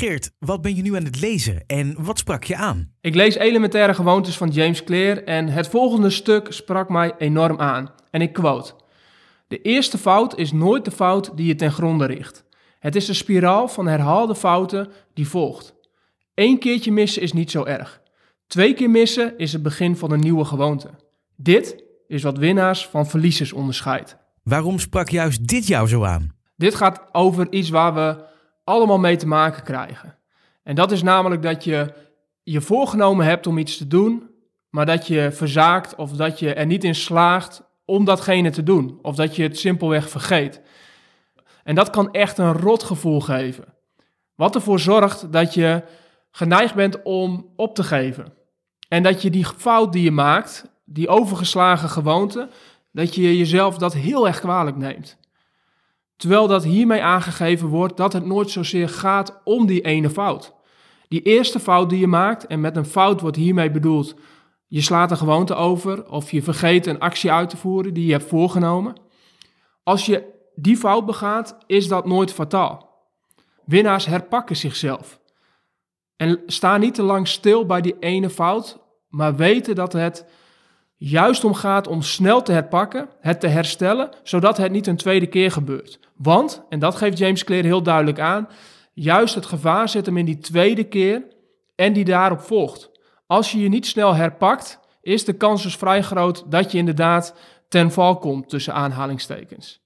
[0.00, 2.92] Geert, wat ben je nu aan het lezen en wat sprak je aan?
[3.00, 7.90] Ik lees Elementaire Gewoontes van James Clear en het volgende stuk sprak mij enorm aan.
[8.10, 8.72] En ik quote:
[9.48, 12.44] De eerste fout is nooit de fout die je ten gronde richt.
[12.78, 15.74] Het is de spiraal van herhaalde fouten die volgt.
[16.34, 18.00] Eén keertje missen is niet zo erg.
[18.46, 20.90] Twee keer missen is het begin van een nieuwe gewoonte.
[21.36, 24.16] Dit is wat winnaars van verliezers onderscheidt.
[24.42, 26.34] Waarom sprak juist dit jou zo aan?
[26.56, 28.28] Dit gaat over iets waar we
[28.70, 30.16] allemaal mee te maken krijgen.
[30.62, 31.92] En dat is namelijk dat je
[32.42, 34.30] je voorgenomen hebt om iets te doen,
[34.68, 38.98] maar dat je verzaakt of dat je er niet in slaagt om datgene te doen.
[39.02, 40.60] Of dat je het simpelweg vergeet.
[41.64, 43.64] En dat kan echt een rot gevoel geven.
[44.34, 45.82] Wat ervoor zorgt dat je
[46.30, 48.32] geneigd bent om op te geven.
[48.88, 52.48] En dat je die fout die je maakt, die overgeslagen gewoonte,
[52.92, 55.18] dat je jezelf dat heel erg kwalijk neemt.
[56.20, 60.54] Terwijl dat hiermee aangegeven wordt dat het nooit zozeer gaat om die ene fout.
[61.08, 64.14] Die eerste fout die je maakt, en met een fout wordt hiermee bedoeld,
[64.66, 68.12] je slaat een gewoonte over of je vergeet een actie uit te voeren die je
[68.12, 68.96] hebt voorgenomen.
[69.82, 73.06] Als je die fout begaat, is dat nooit fataal.
[73.64, 75.20] Winnaars herpakken zichzelf.
[76.16, 80.26] En staan niet te lang stil bij die ene fout, maar weten dat het
[81.02, 85.26] juist om gaat om snel te herpakken, het te herstellen, zodat het niet een tweede
[85.26, 85.98] keer gebeurt.
[86.16, 88.48] Want, en dat geeft James Clear heel duidelijk aan,
[88.92, 91.26] juist het gevaar zit hem in die tweede keer
[91.74, 92.90] en die daarop volgt.
[93.26, 97.34] Als je je niet snel herpakt, is de kans dus vrij groot dat je inderdaad
[97.68, 99.80] ten val komt tussen aanhalingstekens.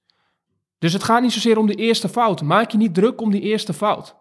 [0.79, 2.43] Dus het gaat niet zozeer om de eerste fout.
[2.43, 4.17] Maak je niet druk om die eerste fout.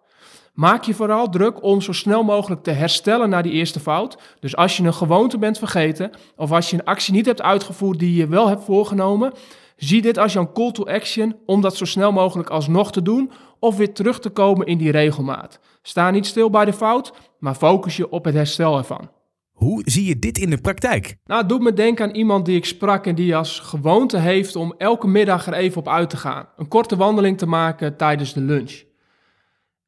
[0.54, 4.18] Maak je vooral druk om zo snel mogelijk te herstellen naar die eerste fout.
[4.40, 8.00] Dus als je een gewoonte bent vergeten, of als je een actie niet hebt uitgevoerd
[8.00, 9.34] die je wel hebt voorgenomen,
[9.76, 13.32] zie dit als jouw call to action om dat zo snel mogelijk alsnog te doen,
[13.60, 15.60] of weer terug te komen in die regelmaat.
[15.82, 19.10] Sta niet stil bij de fout, maar focus je op het herstel ervan.
[19.52, 21.18] Hoe zie je dit in de praktijk?
[21.26, 24.56] Nou, het doet me denken aan iemand die ik sprak en die als gewoonte heeft
[24.56, 26.48] om elke middag er even op uit te gaan.
[26.58, 28.92] Een korte wandeling te maken tijdens de lunch.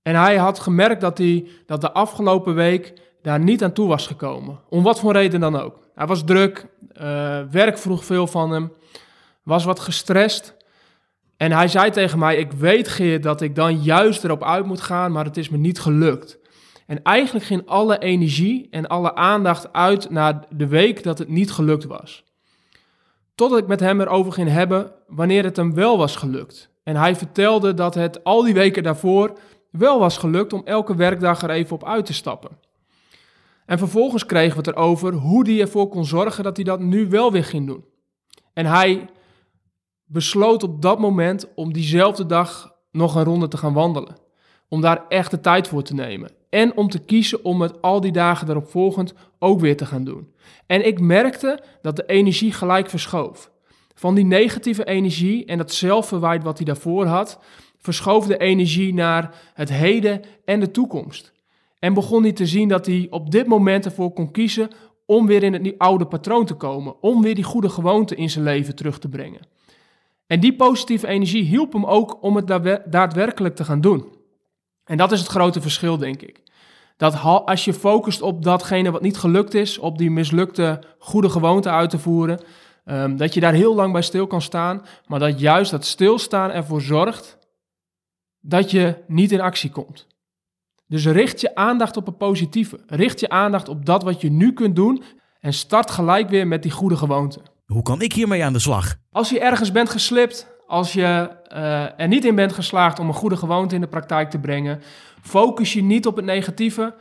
[0.06, 4.08] En hij had gemerkt dat hij dat de afgelopen week daar niet aan toe was
[4.08, 4.60] gekomen.
[4.70, 5.80] Om wat voor reden dan ook.
[5.96, 6.66] Hij was druk,
[7.02, 8.72] uh, werk vroeg veel van hem,
[9.44, 10.56] was wat gestrest.
[11.38, 14.82] En hij zei tegen mij: Ik weet, Geert, dat ik dan juist erop uit moet
[14.82, 16.38] gaan, maar het is me niet gelukt.
[16.88, 21.52] En eigenlijk ging alle energie en alle aandacht uit naar de week dat het niet
[21.52, 22.24] gelukt was.
[23.36, 26.70] Totdat ik met hem erover ging hebben wanneer het hem wel was gelukt.
[26.84, 29.38] En hij vertelde dat het al die weken daarvoor
[29.78, 32.58] wel was gelukt om elke werkdag er even op uit te stappen.
[33.66, 37.10] En vervolgens kregen we het erover hoe hij ervoor kon zorgen dat hij dat nu
[37.10, 37.86] wel weer ging doen.
[38.54, 39.10] En hij
[40.06, 44.16] besloot op dat moment om diezelfde dag nog een ronde te gaan wandelen.
[44.70, 46.32] Om daar echt de tijd voor te nemen.
[46.50, 50.04] En om te kiezen om het al die dagen erop volgend ook weer te gaan
[50.04, 50.34] doen.
[50.66, 53.52] En ik merkte dat de energie gelijk verschoof.
[53.96, 57.40] Van die negatieve energie en dat zelfverwijt wat hij daarvoor had,
[57.78, 61.34] verschoof de energie naar het heden en de toekomst.
[61.80, 64.70] En begon hij te zien dat hij op dit moment ervoor kon kiezen
[65.06, 68.44] om weer in het oude patroon te komen, om weer die goede gewoonte in zijn
[68.44, 69.48] leven terug te brengen.
[70.28, 72.48] En die positieve energie hielp hem ook om het
[72.86, 74.06] daadwerkelijk te gaan doen.
[74.84, 76.42] En dat is het grote verschil, denk ik.
[76.98, 81.70] Dat als je focust op datgene wat niet gelukt is, op die mislukte goede gewoonte
[81.70, 82.40] uit te voeren,
[82.86, 86.52] ehm, dat je daar heel lang bij stil kan staan, maar dat juist dat stilstaan
[86.52, 87.38] ervoor zorgt
[88.40, 90.08] dat je niet in actie komt.
[90.88, 92.80] Dus richt je aandacht op het positieve.
[92.88, 95.04] Richt je aandacht op dat wat je nu kunt doen
[95.40, 97.40] en start gelijk weer met die goede gewoonte.
[97.66, 98.96] Hoe kan ik hiermee aan de slag?
[99.12, 103.14] Als je ergens bent geslipt, als je uh, er niet in bent geslaagd om een
[103.14, 104.82] goede gewoonte in de praktijk te brengen,
[105.22, 106.96] focus je niet op het negatieve.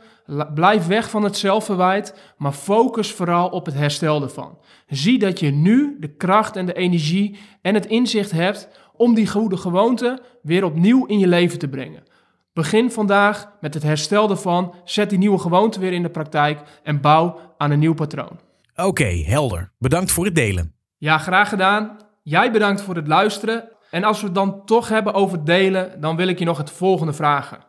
[0.53, 4.57] Blijf weg van het zelfverwijt, maar focus vooral op het herstel ervan.
[4.87, 9.27] Zie dat je nu de kracht en de energie en het inzicht hebt om die
[9.27, 12.03] goede gewoonte weer opnieuw in je leven te brengen.
[12.53, 17.01] Begin vandaag met het herstel ervan, zet die nieuwe gewoonte weer in de praktijk en
[17.01, 18.39] bouw aan een nieuw patroon.
[18.75, 19.71] Oké, helder.
[19.77, 20.73] Bedankt voor het delen.
[20.97, 21.97] Ja, graag gedaan.
[22.27, 23.69] Jij bedankt voor het luisteren.
[23.89, 26.71] En als we het dan toch hebben over delen, dan wil ik je nog het
[26.71, 27.59] volgende vragen.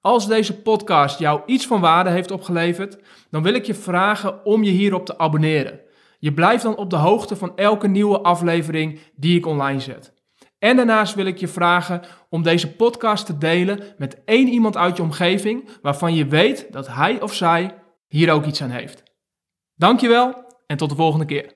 [0.00, 2.98] Als deze podcast jou iets van waarde heeft opgeleverd,
[3.30, 5.80] dan wil ik je vragen om je hierop te abonneren.
[6.18, 10.14] Je blijft dan op de hoogte van elke nieuwe aflevering die ik online zet.
[10.58, 14.96] En daarnaast wil ik je vragen om deze podcast te delen met één iemand uit
[14.96, 17.74] je omgeving waarvan je weet dat hij of zij
[18.08, 19.02] hier ook iets aan heeft.
[19.74, 21.52] Dankjewel en tot de volgende keer.